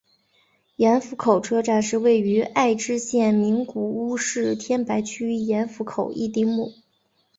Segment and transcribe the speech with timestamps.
[0.77, 6.73] 盐釜口车站是位于爱知县名古屋市天白区盐釜口一丁目。